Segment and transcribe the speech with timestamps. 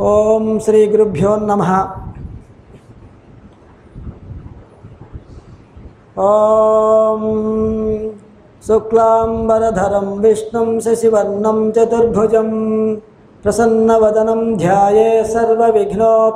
[0.00, 1.62] ओम श्री गुरुभ्यो नम।
[6.18, 7.20] ॐ
[8.66, 12.50] शुक्लाम्बरधरं, विष्णुं शशिवर्णं, चतुर्भुजं,
[13.42, 16.28] प्रसन्नवदनं ध्याये सर्वविघ्नोपशान्तये।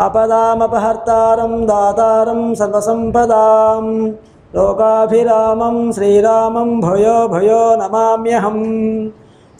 [0.00, 4.08] अपदामपहर्तारं, दातारं, सर्वसम्पदां,
[4.54, 9.08] लोकाभिरामं, श्रीरामं, भयो भयो नमाम्यहम्।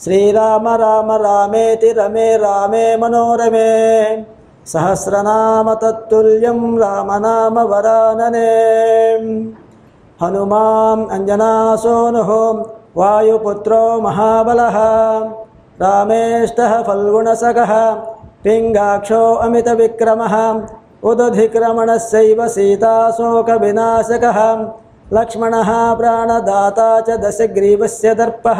[0.03, 4.23] श्रीराम राम रामेति रमे रामे मनोरमे।
[4.65, 8.47] सहस्रनाम तत्तुल्यं रामनामवरानने
[10.21, 12.63] हनुमान् अञ्जनासोनुः
[12.97, 14.77] वायुपुत्रो महाबलः।
[15.81, 17.91] रामेष्टः फल्गुणसखः,
[18.43, 20.61] पिङ्गाक्षो अमितविक्रमः,
[21.03, 24.39] उदधिक्रमणस्यैव सीताशोकविनाशकः।
[25.13, 28.59] लक्ष्मणः प्राणदाता च दशग्रीवस्य दर्पः।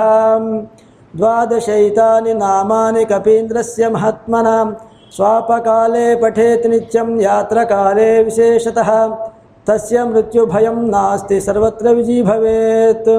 [1.18, 4.78] द्वादशैतानि नामानि कपीन्द्रस्य महात्मना
[5.12, 9.08] स्वापकाले पठेत् नित्यं यात्रकाले विशेषतः।
[9.68, 13.10] तस्य मृत्युभयं नास्ति, सर्वत्र विजयी भवेत्।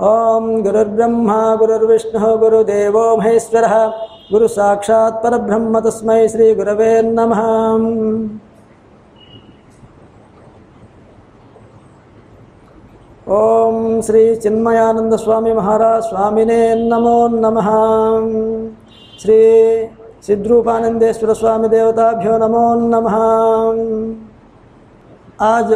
[0.00, 3.86] ॐ गुरुर्ब्रह्मा, गुरुर्विष्णुः, गुरुदेवो महेश्वरः।
[4.32, 7.42] गुरु साक्षात् परब्रह्म तस्मै श्री गुरवे नमः।
[13.30, 17.68] ओम श्री चिन्मयानंद स्वामी महाराज स्वामिने नमो नमः।
[19.20, 19.36] श्री
[20.26, 23.14] सिद्धरूपानंदेश्वर स्वामी देवताभ्यो नमो नमः।
[25.46, 25.70] आज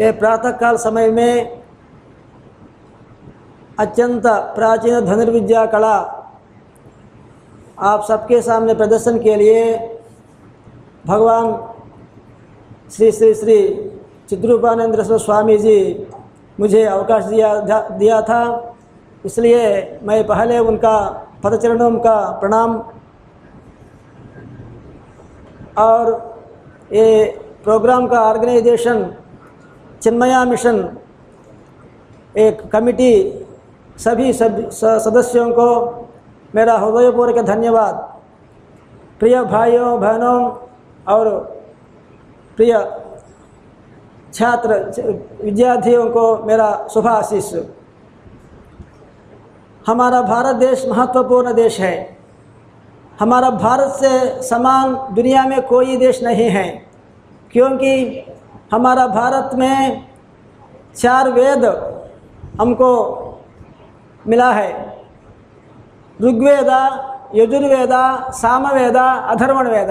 [0.00, 1.62] ये प्रातः काल समय में
[3.78, 5.96] अत्यंत प्राचीन धनुर्विद्या कला
[7.90, 9.74] आप सबके सामने प्रदर्शन के लिए
[11.06, 11.52] भगवान
[12.92, 13.58] श्री श्री श्री
[14.30, 16.06] चिद्रूपानंद स्वामी जी
[16.58, 17.54] मुझे अवकाश दिया
[17.90, 18.42] दिया था।
[19.24, 19.64] इसलिए
[20.02, 20.96] मैं पहले उनका
[21.44, 22.74] पदचरणों का प्रणाम
[25.78, 26.10] और
[26.92, 27.24] ये
[27.64, 29.04] प्रोग्राम का ऑर्गेनाइजेशन,
[30.02, 30.76] चिन्मया मिशन,
[32.36, 33.12] एक कमिटी
[33.98, 35.68] सभी सब सदस्यों को
[36.54, 37.94] मेरा हृदयपूर्वक धन्यवाद।
[39.20, 40.38] प्रिय भाइयों, बहनों
[41.06, 41.28] और
[42.58, 42.72] प्रिय
[44.36, 44.74] छात्र,
[45.42, 47.52] विद्यार्थियों को मेरा शुभ आशीष
[49.86, 51.94] हमारा भारत देश महत्वपूर्ण देश है।
[53.20, 56.66] हमारा भारत से समान दुनिया में कोई देश नहीं है,
[57.50, 57.92] क्योंकि
[58.72, 60.06] हमारा भारत में
[60.96, 61.64] चार वेद
[62.60, 62.92] हमको
[64.24, 64.70] मिला है।
[66.18, 66.70] ऋग्वेद,
[67.34, 67.92] यजुर्वेद,
[68.34, 69.90] सामवेद अधर्वण वेद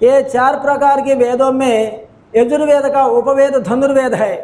[0.00, 4.34] ये चार प्रकार के वेदों में यजुर्वेद का उपवेद धनुर्वेद है।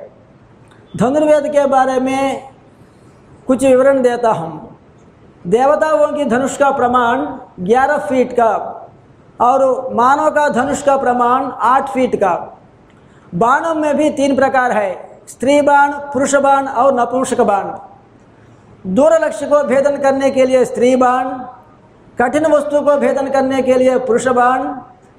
[0.97, 2.49] धनुर्वेद के बारे में
[3.47, 4.79] कुछ विवरण देता हूँ।
[5.47, 7.27] देवताओं की धनुष का प्रमाण
[7.65, 8.53] 11 फीट का
[9.41, 12.35] और मानव का धनुष का प्रमाण 8 फीट का।
[13.35, 17.65] बाणों में भी तीन प्रकार है, स्त्री बाण, पुरुष बाण और नपुंसक बाण।
[18.87, 21.29] दूर लक्ष्य को भेदन करने के लिए स्त्री बाण,
[22.19, 24.63] कठिन वस्तु को भेदन करने के लिए पुरुष बाण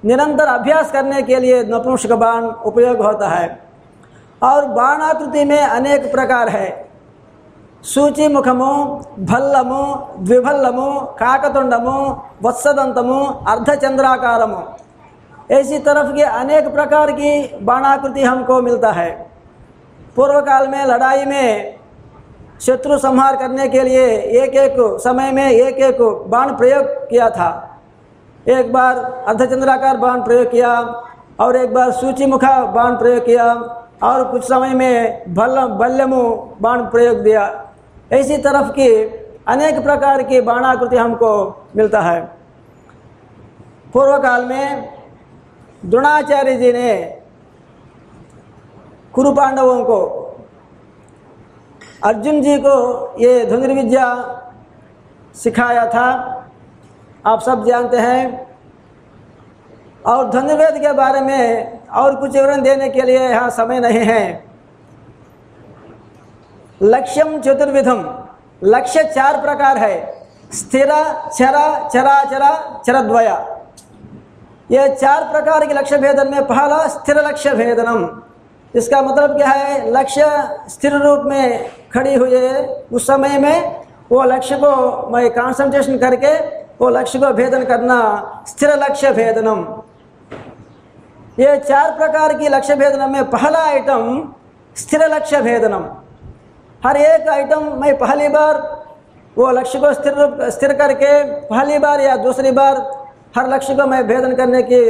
[0.06, 3.66] निरंतर अभ्यास करने के लिए नपुंसक बाण उपयोग होता है।
[4.44, 6.90] और बाणाकृति में अनेक प्रकार है।
[7.84, 8.86] सूची मुखमु
[9.20, 14.62] भल्लमु, द्विभल्लमु, काकतुंडमु, वत्सदंतमु, अर्धचंद्राकारमु।
[15.52, 19.32] ऐसी तरफ़ के अनेक प्रकार की बाणाकृति हमको मिलता है।
[20.16, 21.76] पूर्व काल में लड़ाई में
[22.62, 27.75] शत्रु संहार करने के लिए एक एक समय में एक एक बाण प्रयोग किया था।
[28.46, 28.98] एक बार
[29.28, 30.72] अर्धचंद्राकार बाण प्रयोग किया
[31.40, 33.54] और एक बार सूची मुखा बाण प्रयोग किया
[34.04, 36.22] और कुछ समय में भल बल्यमु
[36.62, 37.44] बाण प्रयोग दिया।
[38.12, 38.90] ऐसी तरफ़ की
[39.48, 41.32] अनेक प्रकार की बाणाकृति हमको
[41.76, 42.22] मिलता है।
[43.94, 44.90] पूर्व काल में
[45.86, 46.94] द्रोणाचार्य जी ने
[49.14, 50.00] कुरु पांडवों को,
[52.04, 52.78] अर्जुन जी को
[53.20, 54.08] ये धनुर्विद्या
[55.36, 56.35] सिखाया था।
[57.28, 58.48] आप सब जानते हैं।
[60.06, 64.44] और धनुर्वेद के बारे में और कुछ विवरण देने के लिए यहाँ समय नहीं है।
[66.84, 68.04] लक्ष्यम चतुर्विधम।
[68.64, 70.90] लक्ष्य चार प्रकार है। स्थिर,
[71.30, 73.36] चरा चरा चरा चरद्वया।
[74.72, 78.08] ये चार प्रकार के लक्ष्य भेदन में पहला स्थिर लक्ष्य भेदनम।
[78.76, 79.92] इसका मतलब क्या है?
[79.92, 80.26] लक्ष्य
[80.70, 86.65] स्थिर रूप में खड़ी हुई है। उस समय में वो लक्ष्य को मैं कॉन्सेंट्रेशन करके
[86.80, 89.66] वो लक्ष्य को भेदन करना, स्थिर लक्ष्य भेदनम।
[91.40, 94.34] ये चार प्रकार की लक्ष्य भेदनम में पहला आइटम
[94.76, 95.86] स्थिर लक्ष्य भेदनम।
[96.82, 98.62] हर एक आइटम मैं पहली बार
[99.38, 101.12] वो लक्ष्य को स्थिर स्थिर करके
[101.48, 102.78] पहली बार या दूसरी बार
[103.38, 104.82] हर लक्ष्य को मैं भेदन करने की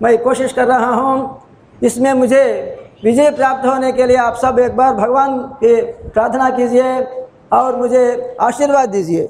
[0.00, 1.42] मैं कोशिश कर रहा हूँ।
[1.82, 2.44] इसमें मुझे
[3.04, 5.74] विजय प्राप्त होने के लिए आप सब एक बार भगवान की
[6.08, 7.00] प्रार्थना कीजिए
[7.52, 9.28] और मुझे आशीर्वाद दीजिए।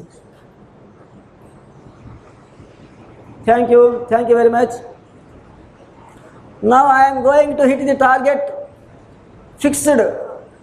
[3.50, 4.80] Thank you thank you very much
[6.64, 8.50] now I am going to hit the target
[9.60, 10.02] fixed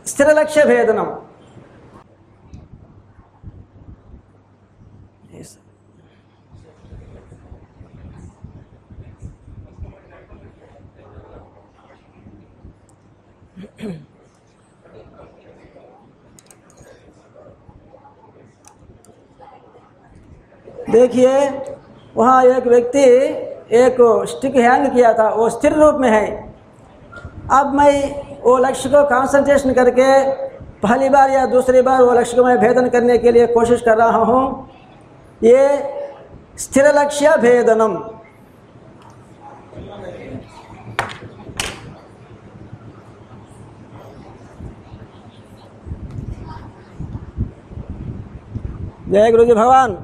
[0.07, 1.15] स्थिर लक्ष्य भेदनम
[20.91, 21.76] देखिए
[22.17, 23.03] वहाँ एक व्यक्ति
[23.77, 23.97] एक
[24.29, 26.27] स्टिक हैंग किया था, वो स्थिर रूप में है।
[27.53, 30.07] अब मैं वो लक्ष्य को कंसंट्रेशन करके
[30.81, 33.97] पहली बार या दूसरी बार वो लक्ष्य को मैं भेदन करने के लिए कोशिश कर
[33.97, 34.69] रहा हूँ।
[35.41, 35.67] ये
[36.57, 37.97] स्थिर लक्ष्य भेदनम।
[49.09, 49.97] जय गुरु जी भगवान।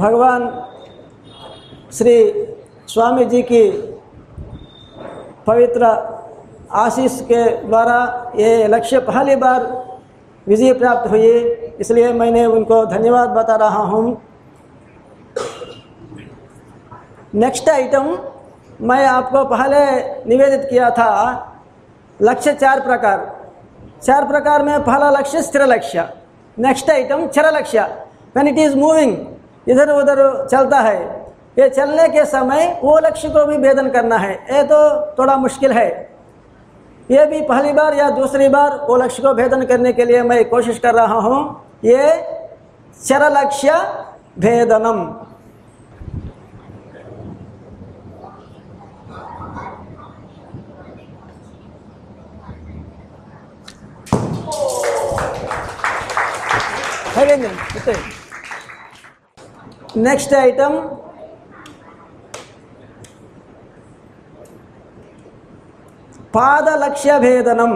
[0.00, 0.42] भगवान
[1.92, 2.12] श्री
[2.88, 3.62] स्वामी जी की
[5.46, 5.86] पवित्र
[6.82, 7.96] आशीष के द्वारा
[8.36, 9.64] ये लक्ष्य पहली बार
[10.46, 11.28] विजय प्राप्त हुई,
[11.80, 14.16] इसलिए मैंने उनको धन्यवाद बता रहा हूँ।
[17.34, 18.08] नेक्स्ट आइटम
[18.82, 19.82] मैं आपको पहले
[20.28, 21.10] निवेदित किया था
[22.20, 23.26] लक्ष्य चार प्रकार।
[24.02, 26.08] चार प्रकार में पहला लक्ष्य स्थिर लक्ष्य।
[26.56, 27.82] नेक्स्ट आइटम चर लक्ष्य।
[28.36, 29.16] व्हेन इट इज़ मूविंग
[29.66, 30.98] इधर उधर चलता है।
[31.58, 34.78] ये चलने के समय वो लक्ष्य को भी भेदन करना है। ये तो
[35.18, 35.88] थोड़ा मुश्किल है।
[37.08, 40.44] ये भी पहली बार या दूसरी बार वो लक्ष्य को भेदन करने के लिए मैं
[40.50, 41.40] कोशिश कर रहा हूँ।
[41.84, 42.12] ये
[43.00, 43.72] चर लक्ष्य
[44.38, 45.04] भेदनम
[59.96, 60.78] नेक्स्ट आइटम
[66.34, 67.72] पाद लक्ष्य भेदनम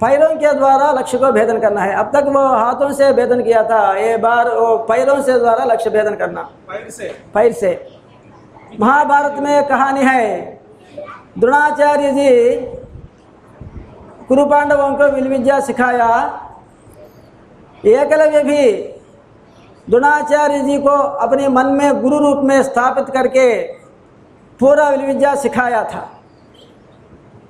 [0.00, 3.62] पैरों के द्वारा लक्ष्य को भेदन करना है। अब तक वो हाथों से भेदन किया
[3.62, 7.88] था। ये बार वो पैरों से द्वारा लक्ष्य भेदन करना। पैर से। पैर से।
[8.80, 10.60] महाभारत में कहानी है।
[11.38, 12.60] द्रोणाचार्य जी
[14.28, 16.08] कुरु पांडवों को विल विद्या सिखाया।
[17.86, 18.72] एकलव्य भी
[19.90, 23.62] द्रोणाचार्य जी को अपने मन में गुरु रूप में स्थापित करके
[24.60, 26.08] पूरा विल विद्या सिखाया था।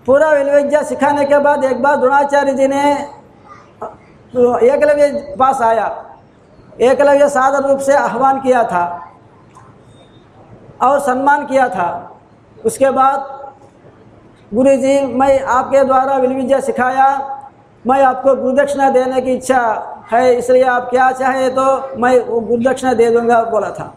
[0.06, 2.92] पूरा विल विद्या सिखाने के बाद एक बार द्रोणाचार्य जी ने,
[4.66, 5.86] एकलव्य पास आया।
[6.80, 8.84] एकलव्य सादर रूप से आह्वान किया था
[10.82, 11.88] और सम्मान किया था।
[12.64, 13.30] उसके बाद
[14.54, 17.06] गुरु जी, मैं आपके द्वारा विलविद्या सिखाया।
[17.84, 19.60] मैं आपको गुरुदक्षिणा देने की इच्छा
[20.10, 23.94] है, इसलिए आप क्या चाहे तो मैं वो गुरुदक्षिणा दे दूँगा, बोला था।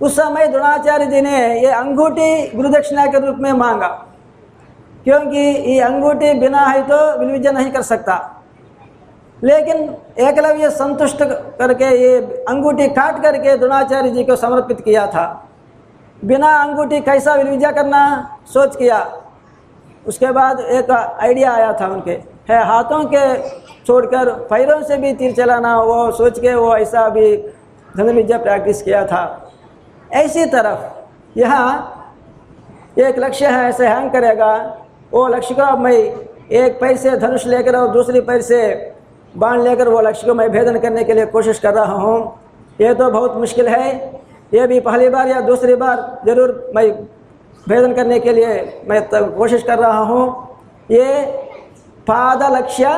[0.00, 3.88] उस समय द्रोणाचार्य जी ने ये अंगूठी गुरुदक्षिणा के रूप में मांगा।
[5.04, 8.16] क्योंकि ये अंगूठी बिना है तो विलविजय नहीं कर सकता।
[9.42, 9.78] लेकिन
[10.20, 11.22] एकलव्य संतुष्ट
[11.58, 12.16] करके ये
[12.48, 15.26] अंगूठी काट करके द्रोणाचार्य जी को समर्पित किया था।
[16.24, 18.00] बिना अंगूठी कैसा विल विद्या करना,
[18.46, 18.98] सोच किया।
[20.06, 23.24] उसके बाद एक आइडिया आया था उनके। है, हाथों के
[23.86, 27.36] छोड़कर पैरों से भी तीर चलाना, वो सोच के वो ऐसा भी
[27.88, 29.22] धनुर्विद्या प्रैक्टिस किया था।
[30.14, 31.96] ऐसी तरफ़ यहाँ
[32.98, 34.54] एक लक्ष्य है, ऐसे हैंग करेगा।
[35.12, 38.60] वो लक्ष्य को मैं एक पैर से धनुष लेकर और दूसरी पैर से
[39.34, 42.16] बाण लेकर वो लक्ष्य को मैं भेदन करने के लिए कोशिश कर रहा हूँ।
[42.80, 43.88] ये तो बहुत मुश्किल है।
[44.52, 46.90] ये भी पहली बार या दूसरी बार ज़रूर मैं
[47.66, 50.24] भेदन करने के लिए मैं तब कोशिश कर रहा हूँ।
[50.90, 51.06] ये
[52.06, 52.90] पाद लक्ष्य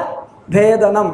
[0.51, 1.09] भेदनम।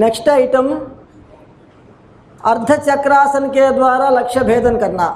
[0.00, 0.68] नेक्स्ट आइटम
[2.40, 5.06] अर्ध चक्रासन के द्वारा लक्ष्य भेदन करना।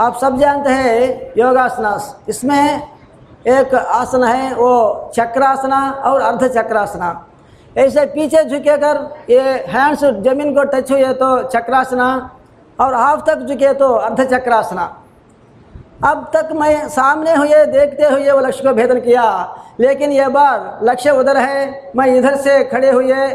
[0.00, 2.82] आप सब जानते हैं योगासनास। इसमें
[3.48, 7.08] एक आसन है, वो चक्रासना और अर्ध चक्रासना
[7.76, 9.00] ऐसे पीछे झुके कर
[9.30, 12.08] ये हैंड्स ज़मीन को टच हुए तो चक्रासना
[12.78, 14.84] और हाफ़ तक झुके तो अर्ध चक्रासना
[16.04, 19.24] अब तक मैं सामने हुए, देखते हुए वो लक्ष्य को भेदन किया।
[19.80, 23.26] लेकिन यह बार लक्ष्य उधर है, मैं इधर से खड़े हुए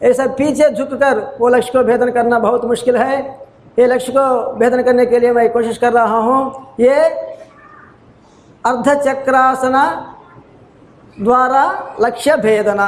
[0.00, 3.20] ऐसा पीछे झुककर वो लक्ष्य को भेदन करना बहुत मुश्किल है।
[3.78, 6.94] ये लक्ष्य को भेदन करने के लिए मैं कोशिश कर रहा हूँ। ये
[8.64, 9.84] अर्ध चक्रासना
[11.20, 12.86] द्वारा लक्ष्य भेदना।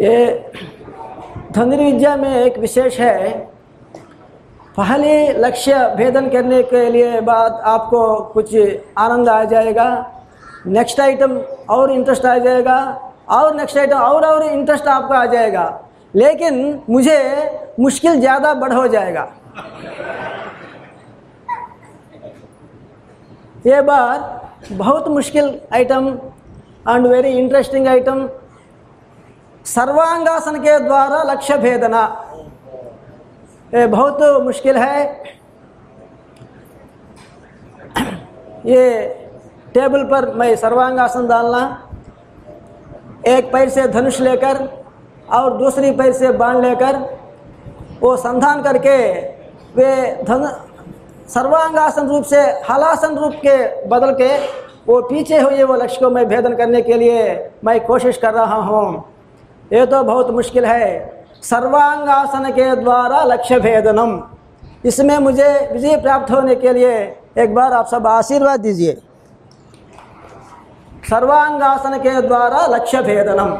[0.00, 0.52] ये
[1.52, 3.30] धनुर्विद्या में एक विशेष है।
[4.76, 8.00] पहले लक्ष्य भेदन करने के लिए बाद आपको
[8.34, 8.54] कुछ
[8.98, 9.88] आनंद आ जाएगा।
[10.68, 11.36] नेक्स्ट आइटम
[11.70, 12.78] और इंटरेस्ट आ जाएगा
[13.30, 15.66] और नेक्स्ट आइटम और और इंटरेस्ट आपको आ जाएगा।
[16.14, 17.18] लेकिन मुझे
[17.80, 19.28] मुश्किल ज़्यादा बढ़ हो जाएगा।
[23.66, 26.08] ये बात बहुत मुश्किल item
[26.88, 28.28] and very interesting item
[29.66, 32.02] sarvangasana के द्वारा लक्ष्य भेदना।
[33.72, 35.02] ये बहुत मुश्किल है।
[38.66, 38.82] ये
[39.74, 41.62] टेबल पर मैं सर्वांगासन डालना।
[43.28, 44.58] एक पैर से धनुष लेकर
[45.32, 46.96] और दूसरी पैर से बाण लेकर
[48.00, 48.98] वो संधान करके
[49.76, 49.90] वे
[50.24, 50.46] धन
[51.28, 52.40] सर्वांगासन रूप से,
[52.70, 54.36] हलासन रूप के बदल के
[54.86, 58.56] वो पीछे हुए वो लक्ष्य को मैं भेदन करने के लिए मैं कोशिश कर रहा
[58.56, 59.04] हूँ।
[59.72, 64.20] ये तो बहुत मुश्किल है। सर्वांगासन के द्वारा लक्ष्य भेदनम।
[64.84, 66.96] इसमें मुझे विजय प्राप्त होने के लिए
[67.38, 68.92] एक बार आप सब आशीर्वाद दीजिए।
[71.10, 73.52] सर्वांगासन के द्वारा लक्ष्य भेदनम।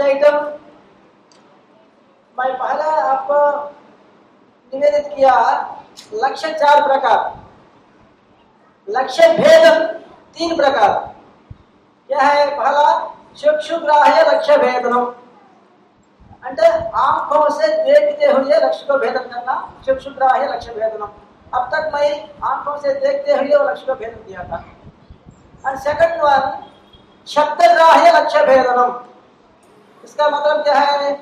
[0.00, 0.36] नेक्स्ट आइटम
[2.38, 3.38] मैं पहले आपको
[4.72, 5.34] निवेदित किया
[6.14, 7.18] लक्ष्य चार प्रकार।
[8.88, 9.64] लक्ष्य भेद
[10.36, 10.92] तीन प्रकार।
[12.10, 12.84] क्या है पहला,
[13.36, 15.06] चक्षुग्राह्य लक्ष्य भेदनम।
[16.46, 21.10] అంటే आँखों से देखते हुए लक्ष्य को भेदन करना, चक्षुग्राह्य लक्ष्य भेदनम।
[21.54, 22.08] अब तक मैं
[22.44, 24.64] आँखों से देखते हुए लक्ष्य को भेदन किया था।
[25.66, 26.40] एंड सेकंड वन
[27.26, 28.98] शब्दग्राह्य लक्ष्य भेदनम।
[30.08, 31.12] इसका मतलब क्या है,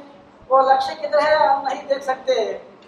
[0.50, 2.35] वो लक्ष्य किधर है हम नहीं देख सकते,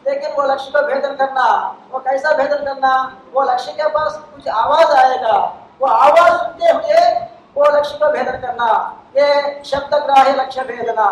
[0.06, 1.46] लेकिन वो लक्ष्य को भेदन करना,
[1.92, 2.92] वो कैसा भेदन करना,
[3.32, 5.36] वो लक्ष्य के पास कुछ आवाज़ आएगा,
[5.80, 7.08] वो आवाज़ सुनते हुए
[7.56, 8.68] वो लक्ष्य को भेदन करना,
[9.16, 11.08] ये शब्द ग्राह्य लक्ष्य भेदना।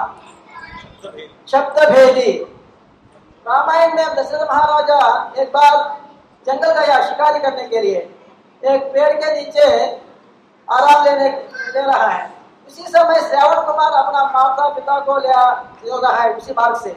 [1.48, 2.32] शब्द भेदी
[3.46, 5.00] रामायण में दशरथ महाराजा
[5.42, 5.76] एक बार
[6.46, 7.98] जंगल गया शिकारी करने के लिए
[8.62, 9.66] एक पेड़ के नीचे
[10.68, 11.28] आराम लेने,
[11.74, 12.34] ले रहा है।
[12.68, 16.96] उसी समय श्रावण कुमार अपना माता पिता को ले रहा है, उसी मार्ग से।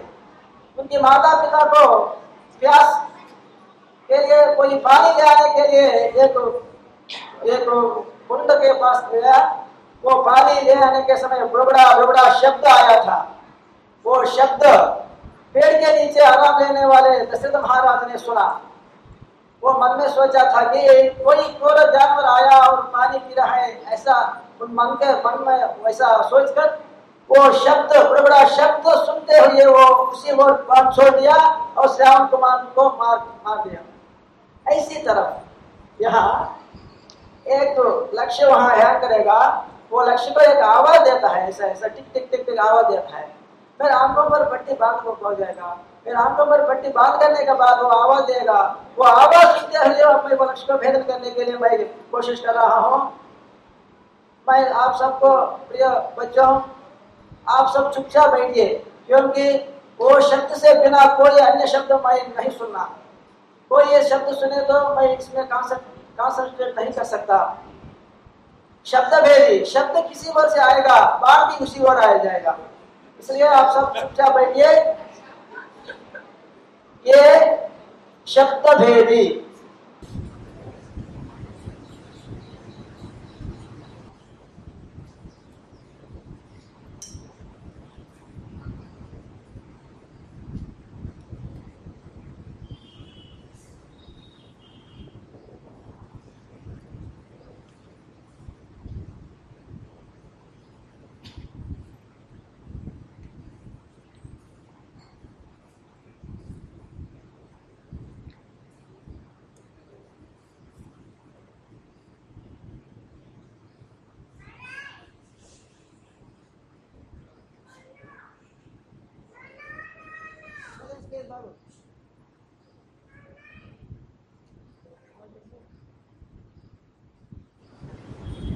[0.78, 1.98] उनकी माता पिता को
[2.62, 2.96] प्यास
[4.10, 6.38] के लिए कोई पानी ले आने के लिए एक
[7.48, 7.66] एक
[8.30, 9.38] कुंड के पास गया।
[10.04, 13.20] वो पानी ले आने के समय बड़ा बड़ा शब्द आया था।
[14.06, 14.64] वो शब्द
[15.54, 18.46] पेड़ के नीचे आराम लेने वाले दशरथ महाराज ने सुना।
[19.64, 23.82] वो मन में सोचा था कि कोई क्रूर जानवर आया और पानी पी रहा है,
[23.86, 24.16] ऐसा
[24.62, 26.78] उन मन के मन में वैसा सोचकर
[27.30, 31.36] वो शब्द बड़ा बड़ा शब्द सुनते हुए वो उसी बात छोड़ दिया
[31.78, 33.82] और श्याम कुमार को मार मार दिया।
[34.66, 35.42] ऐसी तरह
[36.00, 36.56] यहाँ
[37.48, 39.38] एक तो लक्ष्य वहाँ ध्यान करेगा,
[39.92, 43.18] वो लक्ष्य को एक आवाज़ देता है, ऐसा ऐसा टिक टिक टिक टिक आवाज़ देता
[43.18, 43.28] है।
[43.80, 47.54] फिर आँखों पर पट्टी बाँध को पहुँच जाएगा। फिर आँखों पर पट्टी बाँध करने के
[47.54, 48.60] बाद वो आवाज़ देगा।
[48.98, 52.54] वो आवाज़ सुनते हुए अपने वो लक्ष्य को भेदन करने के लिए मैं कोशिश कर
[52.54, 53.00] रहा हूँ।
[54.48, 55.36] मैं आप सबको
[55.70, 56.48] प्रिय बच्चों,
[57.48, 58.68] आप सब चुपचाप बैठिए,
[59.08, 59.52] क्योंकि
[60.00, 62.84] वो शब्द से बिना कोई अन्य शब्द मैं नहीं सुनना।
[63.72, 67.38] कोई ये शब्द सुने तो मैं इसमें कॉन्सेंट्रेट नहीं कर सकता।
[68.86, 72.58] शब्द भेदी, शब्द किसी ओर से आएगा बाढ़ भी उसी ओर आया जाएगा।
[73.20, 74.74] इसलिए आप सब चुपचाप बैठिए।
[77.08, 77.58] ये
[78.28, 79.26] शब्द भेदी।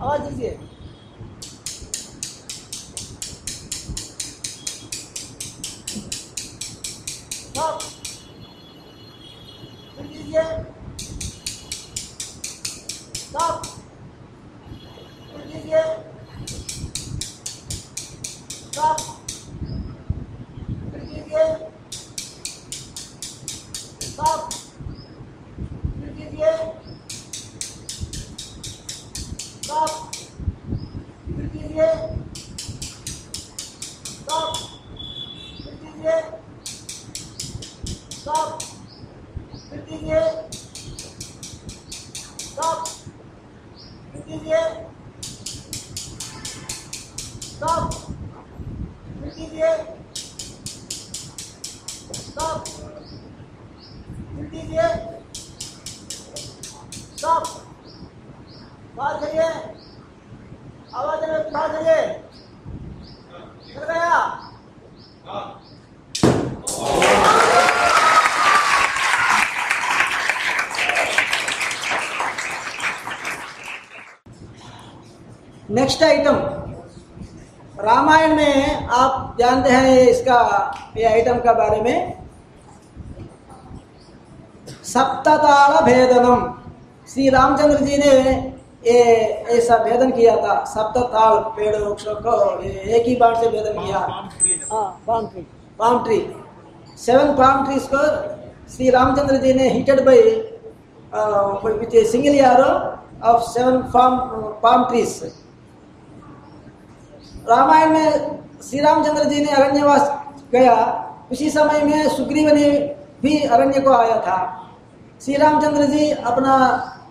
[0.04, 0.63] 好，谢谢。
[42.38, 42.88] Stop.
[44.28, 44.93] Interior.
[75.84, 76.36] Next item
[77.84, 80.36] Ramayana में आप जानते हैं इसका
[80.98, 81.98] ये आइटम का बारे में।
[84.84, 86.46] सप्तताल भेदनम।
[87.10, 88.14] श्री रामचंद्र जी ने
[88.86, 89.02] ये
[89.58, 95.28] ऐसा भेदन किया था। सप्तताल पेड़ वृक्षों को एक ही बार से भेदन किया। Palm
[95.28, 95.46] tree
[95.80, 96.20] palm tree
[96.98, 98.08] seven palm trees को
[98.72, 100.24] श्री रामचंद्र जी ने hitted by
[102.08, 102.74] single arrow
[103.30, 105.22] of seven palm trees
[107.50, 110.12] Ramayana में श्री रामचंद्र जी ने अरण्यवास
[110.52, 110.76] गया।
[111.32, 112.70] उसी समय में सुग्रीव ने
[113.22, 114.38] भी अरण्य को आया था।
[115.26, 116.56] श्री रामचंद्र जी अपना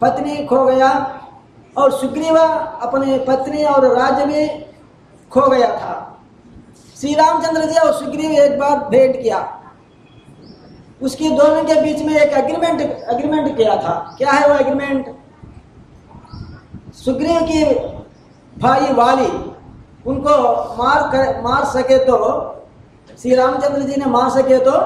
[0.00, 0.90] पत्नी खो गया
[1.76, 4.64] और सुग्रीव अपने पत्नी और राज्य में
[5.30, 6.20] खो गया था।
[7.00, 9.58] श्री रामचंद्र जी और सुग्रीव एक बार भेंट किया।
[11.02, 15.16] उसकी दोनों के बीच में एक एग्रीमेंट एग्रीमेंट किया था। क्या है वो एग्रीमेंट
[16.94, 17.64] सुग्रीव की
[18.60, 19.51] भाई वाली
[20.06, 20.30] उनको
[20.76, 22.18] मार कर, मार सके तो
[23.22, 24.80] श्री रामचंद्र जी ने मार सके तो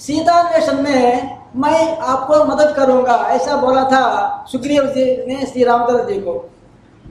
[0.00, 6.20] सीतान्वेषण में मैं आपको मदद करूँगा, ऐसा बोला था सुग्रीव जी ने श्री रामचंद्र जी
[6.20, 6.32] को।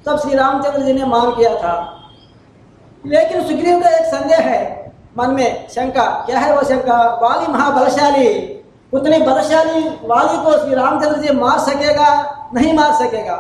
[0.06, 1.74] तब श्री रामचंद्र जी ने मार किया था।
[3.06, 6.98] लेकिन सुग्रीव का एक संदेह है मन में, शंका, क्या है वो शंका?
[7.22, 8.30] वाली महाबलशाली,
[8.94, 12.10] उतने बलशाली वाली को श्री रामचंद्र जी मार सकेगा,
[12.54, 13.38] नहीं मार सकेगा?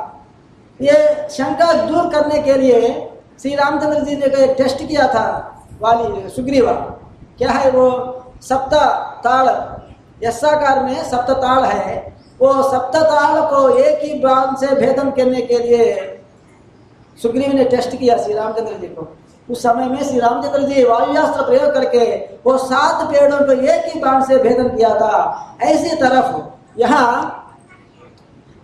[0.79, 2.89] ये शंका दूर करने के लिए
[3.41, 5.25] श्री रामचंद्र जी ने एक टेस्ट किया था
[5.81, 6.71] वाली सुग्रीवा।
[7.37, 7.87] क्या है वो?
[8.41, 8.73] सप्त
[9.23, 9.47] ताल
[10.23, 11.95] यशाकार में सप्त ताल है।
[12.41, 15.85] वो सप्त ताल को एक ही बाण से भेदन करने के लिए
[17.17, 19.07] सुग्रीव ने टेस्ट किया श्री रामचंद्र जी को।
[19.49, 22.05] उस समय में श्री रामचंद्र जी वायुयास्त्र प्रयोग करके
[22.45, 27.09] वो सात पेड़ों को एक ही बाण से भेदन किया था। ऐसी तरफ़ यहाँ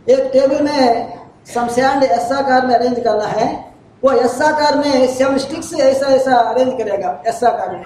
[0.08, 1.18] एक टेबल में
[1.54, 3.66] शमशान ऐसाकार में अरेंज करना है।
[4.04, 7.86] वो ऐसाकार में सेवन स्टिक्स ऐसा ऐसा अरेंज करेगा ऐसाकार में।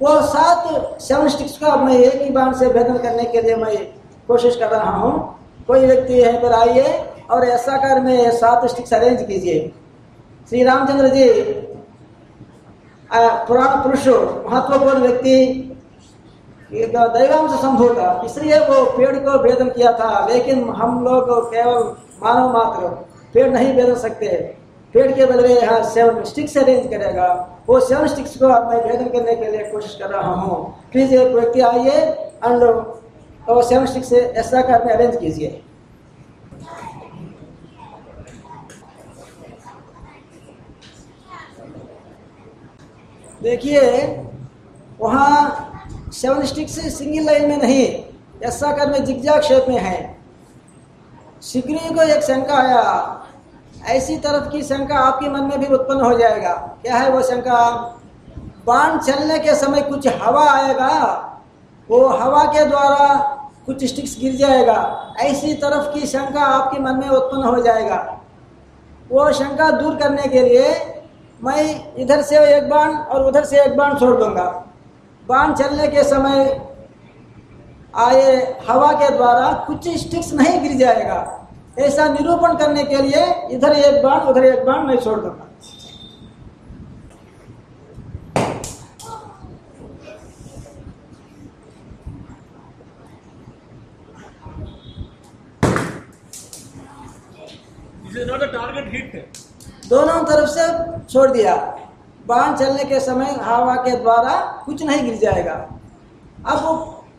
[0.00, 3.76] वो सात सेवन स्टिक्स का मैं एक ही बाण से भेदन करने के लिए मैं
[4.28, 5.12] कोशिश कर रहा हूँ।
[5.68, 6.98] कोई व्यक्ति यहीं पर आइए
[7.30, 9.72] और ऐसाकार में सात स्टिक्स अरेंज कीजिए।
[10.50, 11.24] श्री रामचंद्र जी
[13.10, 14.06] पुराण पुरुष,
[14.46, 15.64] महत्वपूर्ण व्यक्ति
[16.72, 21.82] दैवांश संभूत इसलिए वो पेड़ को भेदन किया था, लेकिन हम लोग केवल
[22.22, 22.88] मानव मात्र,
[23.34, 24.28] पेड़ नहीं भेद सकते।
[24.94, 27.28] पेड़ के बदले यहाँ सेवन स्टिक्स अरेंज करेगा।
[27.68, 31.34] वो सेवन स्टिक्स को मैं भेदन करने के लिए कोशिश कर रहा हूँ। प्लीज़ एक
[31.34, 31.96] व्यक्ति आइए
[32.44, 32.62] एंड
[33.48, 35.62] वो सेवन स्टिक्स से ऐसा कर में अरेंज कीजिए।
[43.42, 43.80] देखिए,
[45.00, 47.86] वहाँ सेवन स्टिक्स सिंगल लाइन में नहीं,
[48.42, 50.16] ऐसा कर में जिगजाग शेप में है।
[51.42, 52.82] सिगरी को एक शंका आया।
[53.88, 57.60] ऐसी तरफ़ की शंका आपके मन में भी उत्पन्न हो जाएगा। क्या है वो शंका?
[58.66, 60.90] बाण चलने के समय कुछ हवा आएगा,
[61.88, 63.16] वो हवा के द्वारा
[63.66, 67.96] कुछ स्टिक्स गिर जाएगा। ऐसी तरफ़ की शंका आपके मन में उत्पन्न हो जाएगा।
[69.10, 70.68] वो शंका दूर करने के लिए
[71.40, 74.44] मैं इधर से एक बाण और उधर से एक बाण छोड़ दूँगा।
[75.28, 76.60] बाण चलने के समय
[77.96, 78.36] आए
[78.68, 81.47] हवा के द्वारा कुछ स्टिक्स नहीं गिर जाएगा।
[81.78, 85.46] ऐसा निरूपण करने के लिए इधर एक बाण उधर एक बाण मैं छोड़ दूँगा
[99.88, 100.64] दोनों तरफ़ से
[101.04, 101.54] छोड़ दिया।
[102.26, 104.34] बाण चलने के समय हवा के द्वारा
[104.66, 105.54] कुछ नहीं गिर जाएगा।
[106.46, 106.58] अब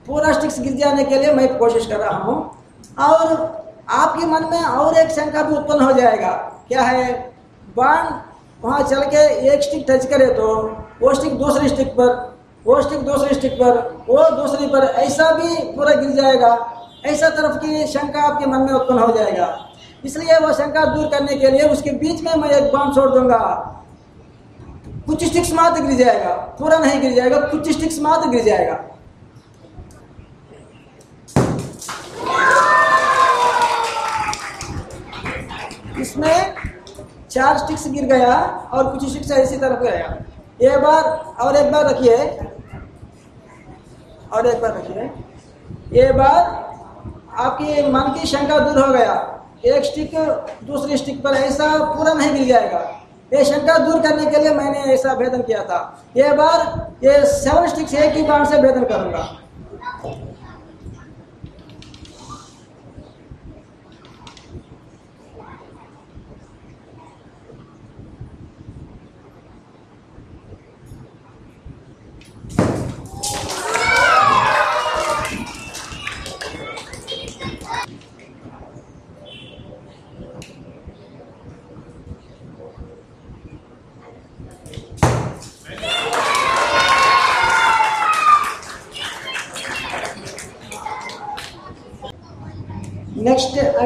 [0.08, 2.36] पूरा स्टिक्स गिर जाने के लिए मैं कोशिश कर रहा हूँ।
[3.00, 3.34] और
[3.90, 6.32] आपके मन में और एक शंका भी उत्पन्न हो जाएगा।
[6.68, 7.14] क्या है?
[7.78, 8.08] बाण
[8.64, 10.48] वहाँ चल के एक स्टिक टच करे तो
[11.02, 12.08] वो स्टिक दूसरी स्टिक पर,
[12.66, 13.78] वो स्टिक दूसरी स्टिक पर,
[14.10, 16.52] वो दूसरी पर ऐसा भी पूरा गिर जाएगा।
[17.06, 19.48] ऐसा तरफ़ की शंका आपके मन में उत्पन्न हो जाएगा।
[20.06, 23.38] इसलिए वो शंका दूर करने के लिए उसके बीच में मैं एक बाण छोड़ दूँगा।
[25.08, 28.74] कुछ स्टिक्स मात्र गिर जाएगा। पूरा नहीं गिर जाएगा, कुछ स्टिक्स मात्र गिर जाएगा।
[36.02, 36.54] इसमें
[37.32, 38.36] चार स्टिक्स गिर गया
[38.74, 40.16] और कुछ स्टिक्स इसी तरफ़ गया।
[40.62, 41.04] एक बार
[41.42, 42.18] और एक बार रखिए।
[44.34, 45.12] और एक बार रखिए।
[45.94, 46.42] ये बार
[47.40, 49.14] आपकी मन की शंका दूर हो गया।
[49.66, 50.16] एक स्टिक
[50.64, 52.80] दूसरी स्टिक पर ऐसा पूरा नहीं गिर जाएगा।
[53.34, 55.80] ये शंका दूर करने के लिए मैंने ऐसा भेदन किया था।
[56.18, 59.24] ये बार ये सेवन स्टिक्स एक ही बार से भेदन करूँगा।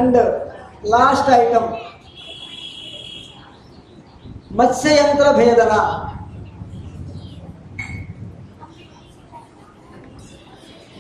[0.04, 0.16] एंड
[0.86, 1.76] लास्ट आइटम
[4.60, 5.82] मत्स्य यंत्र भेदना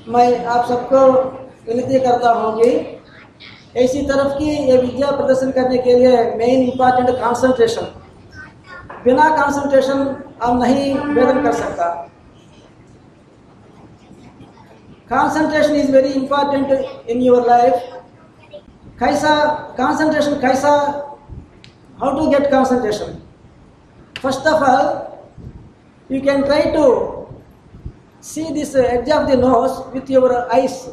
[0.08, 1.02] मैं आप सबको
[1.68, 2.70] विनती करता हूँ कि
[3.82, 7.86] ऐसी तरफ़ की ये विद्या प्रदर्शन करने के लिए मेन इंपॉर्टेंट कंसंट्रेशन
[9.06, 10.02] बिना कंसंट्रेशन
[10.42, 11.88] आप नहीं वेदन कर सकता।
[15.10, 17.93] Concentration is very important in your life
[18.98, 21.04] Kaisa, concentration, Kaisa,
[22.00, 23.22] how to get concentration?
[24.22, 25.30] First of all,
[26.10, 27.28] you can try to
[28.22, 30.90] see this edge of the nose with your eyes.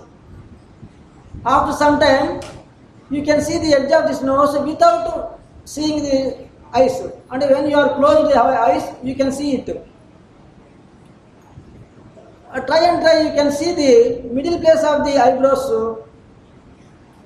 [1.45, 2.41] After some time,
[3.11, 7.01] you can see the edge of this nose without seeing the eyes.
[7.31, 9.87] And when you are closed the eyes, you can see it.
[12.51, 16.03] Uh, try and try, you can see the middle place of the eyebrows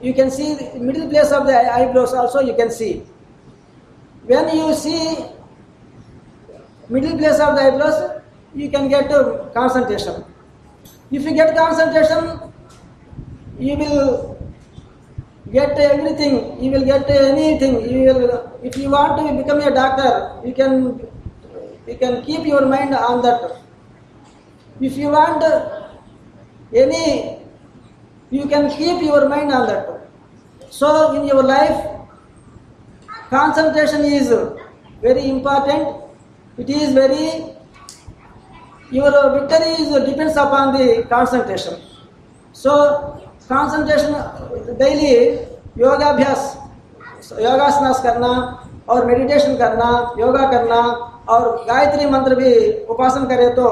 [0.04, 3.02] you can see the middle place of the eyebrows also you can see.
[4.26, 5.24] When you see
[6.90, 8.20] middle place of the eyebrows,
[8.54, 10.24] you can get uh, concentration.
[11.10, 12.52] If you get concentration,
[13.58, 14.52] you will
[15.50, 16.62] get everything.
[16.62, 17.80] You will get anything.
[17.88, 21.00] You will, if you want to become a doctor, you can
[21.86, 23.56] you can keep your mind on that.
[24.82, 25.42] If you want
[26.74, 27.38] any,
[28.30, 29.93] you can keep your mind on that.
[30.74, 31.78] So in your life,
[33.30, 34.28] concentration is
[35.00, 36.02] very important.
[36.58, 37.54] It is very
[38.90, 41.74] your victory is depends upon the concentration.
[42.54, 42.72] So
[43.48, 44.14] concentration
[44.76, 45.14] daily
[45.76, 46.42] yoga अभ्यास
[47.40, 48.28] योगासनास करना
[48.88, 50.80] और meditation करना योगा करना
[51.34, 52.52] और गायत्री मंत्र भी
[52.94, 53.64] उपासन करे तो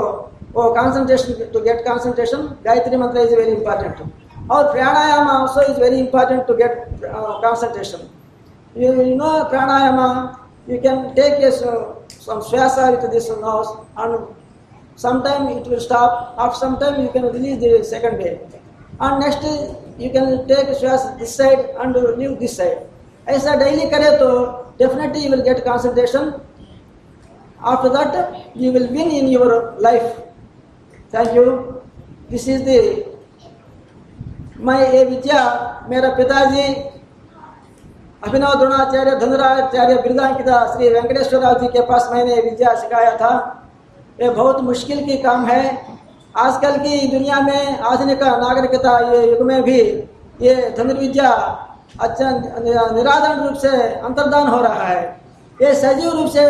[0.55, 4.22] वो concentration to get concentration Gayatri mantra is very important
[4.52, 8.08] और pranayama also is very important to get concentration
[8.76, 11.52] you, you know pranayama you can take a,
[12.10, 14.28] some swasa with this nose and
[14.96, 18.40] sometime it will stop after some time you can release the second way
[19.00, 19.44] and next
[19.98, 22.78] you can take swasa this side and leave this side
[23.28, 24.28] ऐसा daily करे तो
[24.80, 26.32] definitely you will get concentration
[27.72, 30.04] after that you will win in your life
[31.14, 31.44] thank you
[32.30, 32.78] this is the
[34.63, 35.39] मैं ये विद्या
[35.91, 36.63] मेरा पिताजी
[38.23, 43.33] अभिनव द्रोणाचार्य धनुराचार्य बिरदांकिता श्री वेंकटेश्वर राव जी के पास मैंने विद्या सिखाया था।
[44.21, 45.65] ये बहुत मुश्किल की काम है।
[46.35, 49.81] आजकल की दुनिया में आधुनिक नागरिकता ये युग में भी
[50.43, 51.31] ये धनुर्विद्या
[52.01, 53.69] अच्छा निराधन रूप से
[54.01, 55.03] अंतर्दान हो रहा है।
[55.59, 56.47] ये सजीव रूप से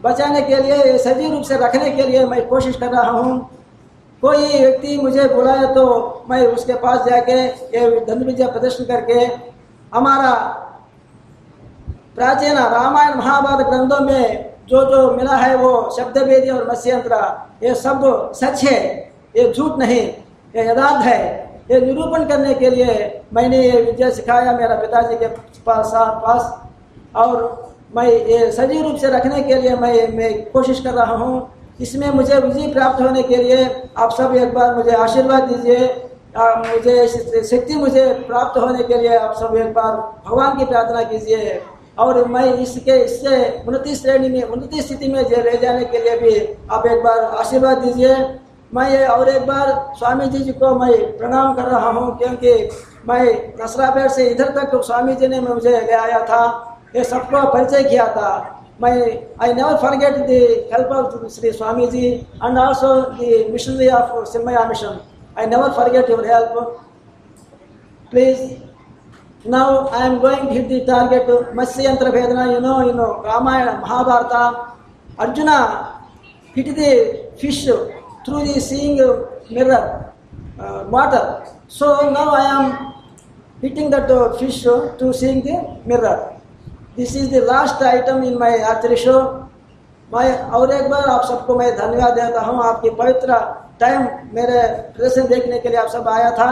[0.00, 3.34] बचाने के लिए सजीव रूप से रखने के लिए मैं कोशिश कर रहा हूँ।
[4.22, 5.84] कोई व्यक्ति मुझे बुलाए तो
[6.30, 7.38] मैं उसके पास जाके
[7.74, 9.14] ये धनुर्विद्या प्रदर्शन करके
[9.92, 10.32] हमारा
[12.14, 17.16] प्राचीन रामायण महाभारत ग्रंथों में जो जो मिला है वो शब्द वेदी और मत्स्यंत्र
[17.62, 18.02] ये सब
[18.34, 18.78] सच है,
[19.36, 20.00] ये झूठ नहीं,
[20.54, 21.20] ये यदार्थ है।
[21.70, 22.94] ये निरूपण करने के लिए
[23.34, 25.26] मैंने ये विद्या सिखाया मेरा पिताजी के
[25.66, 26.42] पास पास।
[27.16, 27.34] और
[27.96, 32.10] मैं ये सजीव रूप से रखने के लिए मैं मैं कोशिश कर रहा हूँ इसमें
[32.10, 33.64] मुझे विजय प्राप्त होने के लिए
[33.98, 35.78] आप सब एक बार मुझे आशीर्वाद दीजिए।
[36.36, 37.06] मुझे
[37.44, 41.60] शक्ति मुझे प्राप्त होने के लिए आप सब एक बार भगवान की प्रार्थना कीजिए।
[41.98, 46.36] और मैं इसके इससे उन्नति श्रेणी में उन्नति स्थिति में ले जाने के लिए भी
[46.72, 48.16] आप एक बार आशीर्वाद दीजिए।
[48.72, 52.52] मैं और एक बार स्वामी जी जी को मैं प्रणाम कर रहा हूँ क्योंकि
[53.08, 53.24] मैं
[53.62, 56.42] नसरापेट से इधर तक तो स्वामी जी ने मुझे ले आया था।
[56.96, 58.30] ये सबको परिचय किया था।
[58.82, 58.92] my
[59.38, 64.98] I never forget the help of Sri Swamiji and also the missionary of Simhaya Mission.
[65.36, 66.82] I never forget your help.
[68.10, 68.60] Please,
[69.44, 71.26] now I am going to hit the target.
[71.60, 74.72] Matsyantra Vedana, you know, you know, Ramayana, Mahabharata,
[75.18, 76.02] Arjuna
[76.54, 78.96] hit the fish through the seeing
[79.48, 80.12] mirror,
[80.58, 81.46] uh, water.
[81.68, 82.94] So now I am
[83.60, 86.31] hitting that fish to seeing the mirror.
[86.96, 89.20] This is the last item in my archery show.
[90.10, 93.36] मैं और एक बार आप सबको मैं धन्यवाद देता हूँ। आपकी पवित्र
[93.80, 94.02] टाइम
[94.34, 94.60] मेरे
[94.92, 96.48] प्रदर्शन देखने के लिए आप सब आया था।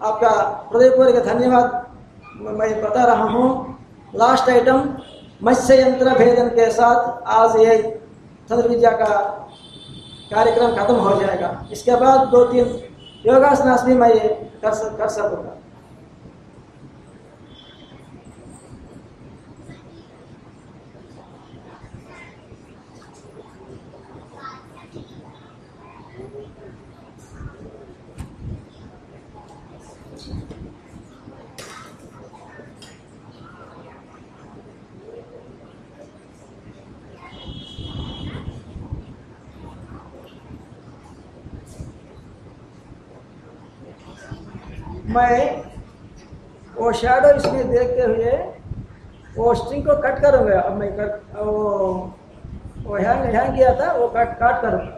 [0.00, 0.30] आपका
[0.72, 1.86] हृदयपूर्वक धन्यवाद
[2.58, 3.46] मैं बता रहा हूँ।
[4.14, 4.78] लास्ट आइटम
[5.42, 7.76] मत्स्य यंत्र भेदन के साथ आज ये
[8.50, 9.12] चंद्र का
[10.32, 12.66] कार्यक्रम खत्म हो जाएगा। इसके बाद दो तीन
[13.26, 14.10] योगासनास भी मैं
[14.62, 15.52] कर कर सकूँगा।
[45.06, 45.62] मैं
[46.76, 48.30] वो शेडो इसमें देखते हुए
[49.36, 51.52] वो स्ट्रिंग को कट करूँगा। अब मैं कट वो
[52.84, 54.95] वो हैंग हैंग किया था, वो कट काट करूँगा।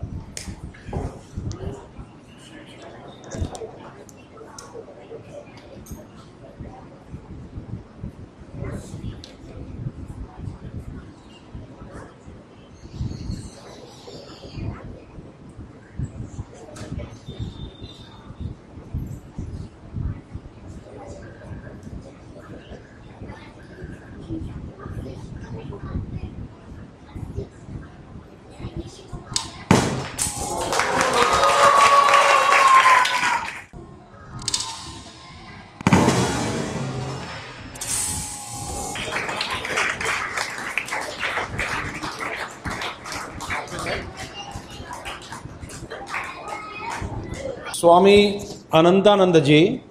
[47.88, 48.40] Swami
[48.79, 49.83] Anantananda ji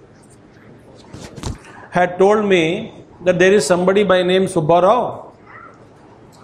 [1.90, 2.92] had told me
[3.24, 5.32] that there is somebody by name Subbarao.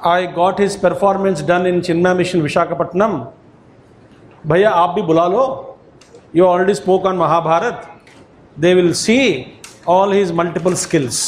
[0.03, 3.13] I got his performance done in Chinmay Mission Vishakhapatnam.
[4.51, 5.45] भैया आप भी बुला लो
[6.37, 7.87] you already spoke on Mahabharata
[8.65, 9.19] they will see
[9.95, 11.21] all his multiple skills.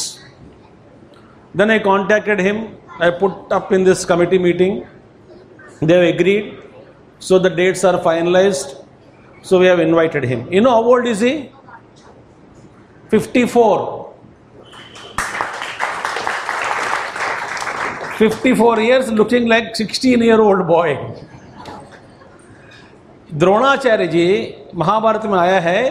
[1.55, 2.59] Then I contacted him.
[2.99, 4.75] I put up in this committee meeting.
[5.81, 6.51] They have agreed.
[7.29, 8.75] So the dates are finalized.
[9.43, 10.51] So, we have invited him.
[10.51, 11.51] You know how old is he?
[13.09, 14.05] 54.
[18.17, 20.97] 54 years looking like 16 year old boy.
[23.33, 24.27] Dronacharya ji
[24.75, 25.81] Mahabharata में आया है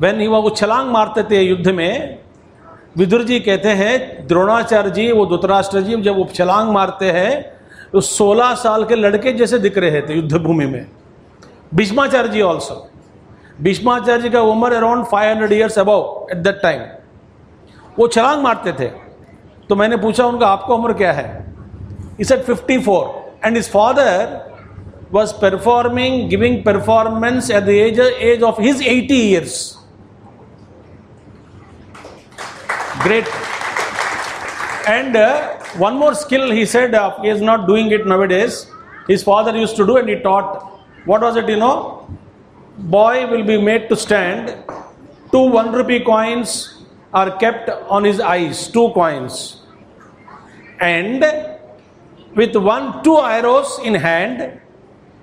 [0.00, 2.18] when he वो छलांग मारते थे युद्ध में
[2.98, 7.32] विदुर जी कहते हैं द्रोणाचार्य जी वो धुतराष्ट्र जी जब वो छलांग मारते हैं
[7.92, 10.84] तो 16 साल के लड़के जैसे दिख रहे थे युद्ध भूमि में
[11.74, 12.74] भीष्माचार्य जी ऑल्सो
[13.62, 16.82] भीष्माचार्य जी का उम्र around 500 hundred years about at that time
[17.98, 18.88] वो छलांग मारते थे
[19.68, 21.26] तो मैंने पूछा उनका आपका उम्र क्या है
[22.20, 24.40] इस at 54 and is father
[26.28, 29.76] giving performance at the age, age of his 80 years.
[33.02, 33.26] Great.
[34.88, 38.66] And uh, one more skill he said, uh, he is not doing it nowadays.
[39.06, 40.71] His father used to do and he taught.
[41.04, 42.08] What was it, you know?
[42.78, 44.56] Boy will be made to stand.
[45.30, 49.62] Two one rupee coins are kept on his eyes, two coins.
[50.80, 51.24] And
[52.34, 54.60] with one, two arrows in hand,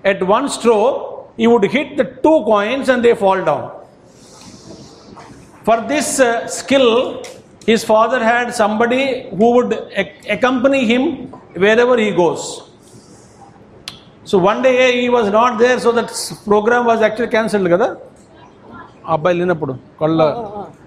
[0.04, 3.76] at one stroke, he would hit the two coins and they fall down.
[5.64, 7.24] For this uh, skill,
[7.66, 12.69] his father had somebody who would ac- accompany him wherever he goes.
[14.29, 17.69] So one day he was not there, so that s- program was actually cancelled.
[17.75, 17.89] కదా
[19.15, 20.21] అబ్బాయి లేనప్పుడు కళ్ళ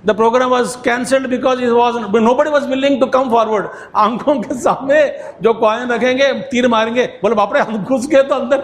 [0.07, 1.93] the program was cancelled because it was
[2.29, 3.65] nobody was willing to come forward
[4.03, 4.99] आंखों के सामने
[5.45, 8.61] जो coin रखेंगे तीर मारेंगे बोले बाप रे हम घुस गए तो अंदर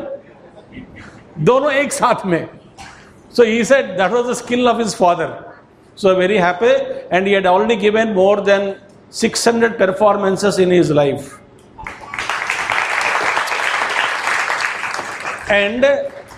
[1.49, 2.41] दोनों एक साथ में
[3.37, 5.29] so he said that was the skill of his father
[5.97, 6.73] so very happy
[7.11, 8.65] and he had already given more than
[9.21, 11.25] 600 performances in his life
[15.50, 15.84] And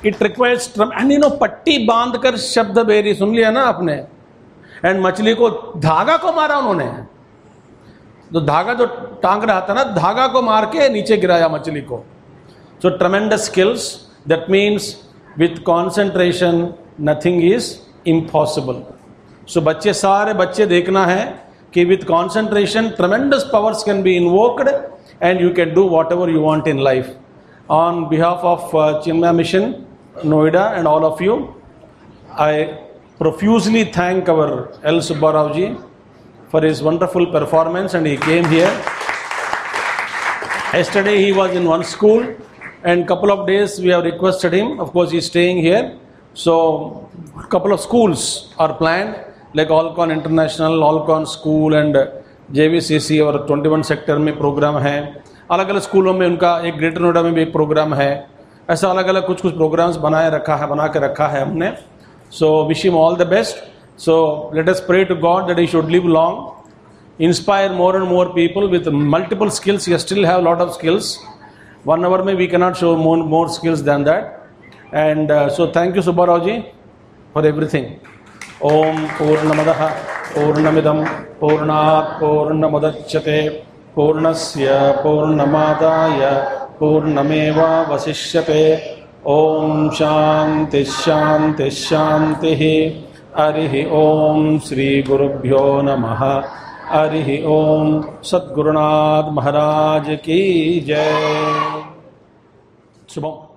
[0.07, 3.95] it requires term and you know पट्टी बाँध कर शब्द berry सुन लिया ना आपने
[4.85, 6.85] and मछली को धागा को मारा उन्होंने
[8.31, 8.87] तो धागा जो
[9.23, 12.05] टांग रहा था ना धागा को मार के नीचे गिराया मछली को
[12.83, 13.93] so tremendous skills
[14.29, 14.95] that means
[15.39, 16.67] with concentration
[17.01, 17.75] nothing is
[18.11, 18.83] impossible
[19.49, 21.25] so बच्चे सारे बच्चे देखना है
[21.75, 24.69] कि with concentration tremendous powers can be invoked
[25.23, 27.15] and you can do whatever you want in life
[27.70, 29.86] on behalf of uh, Chinmaya Mission
[30.24, 31.56] Noida and all of you
[32.34, 32.80] I
[33.18, 35.78] profusely thank our L Subbarao ji
[36.50, 38.72] for his wonderful performance and he came here
[40.76, 42.22] Yesterday he was in one school
[42.84, 44.78] and couple of days we have requested him.
[44.82, 45.98] Of course he's staying here.
[46.34, 47.10] So
[47.50, 49.16] couple of schools are planned
[49.54, 51.96] like Alcon International, Alcon School and
[52.52, 54.98] JVCC और 21 sector में programme है
[55.51, 58.11] अलग अलग स्कूलों में उनका एक greater Noida में भी एक प्रोग्राम है।
[58.71, 61.73] ऐसा अलग अलग कुछ कुछ प्रोग्राम्स बनाए रखा है, बना के रखा है हमने।
[62.33, 63.57] So wish you all the best
[64.01, 64.17] so
[64.55, 68.69] let us pray to God that he should live long inspire more and more people
[68.71, 71.17] with multiple skills you still have lot of skills
[71.87, 76.03] one hour में we cannot show more more skills than that and so thank you
[76.03, 76.59] Subbarao ji
[77.35, 77.87] for everything
[78.71, 79.75] ओम पूर्ण मद
[80.35, 81.05] पूर्ण मिदम
[81.41, 83.37] पूर्ण मदच्यते
[83.97, 84.69] पूर्णस्य
[85.03, 86.21] पूर्णमादाय
[86.81, 88.65] पूर्णमेवावशिष्यते।
[89.27, 91.03] ॐ शान्तिश्शान्तिश्शान्तिः
[93.39, 96.23] हरिः ॐ श्रीगुरुभ्यो नमः।
[96.91, 100.41] हरिः ॐ सद्गुरुनाथमहाराज की
[100.81, 101.13] जय।
[103.15, 103.50] शुभम्।